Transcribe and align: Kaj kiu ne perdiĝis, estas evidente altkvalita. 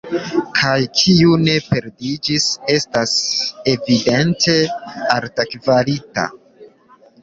Kaj 0.59 0.77
kiu 1.01 1.35
ne 1.41 1.57
perdiĝis, 1.67 2.49
estas 2.79 3.15
evidente 3.77 4.59
altkvalita. 5.21 6.31